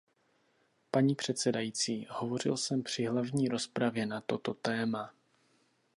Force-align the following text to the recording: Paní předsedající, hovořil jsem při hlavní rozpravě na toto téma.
Paní 0.91 1.15
předsedající, 1.15 2.07
hovořil 2.09 2.57
jsem 2.57 2.83
při 2.83 3.05
hlavní 3.05 3.47
rozpravě 3.47 4.05
na 4.05 4.21
toto 4.21 4.53
téma. 4.53 5.13